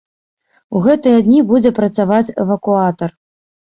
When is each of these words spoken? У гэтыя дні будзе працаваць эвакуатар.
У 0.77 0.81
гэтыя 0.85 1.19
дні 1.27 1.43
будзе 1.51 1.71
працаваць 1.83 2.25
эвакуатар. 2.45 3.09